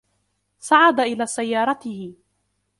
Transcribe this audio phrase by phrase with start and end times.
[0.59, 2.15] صعد إلى سيارته.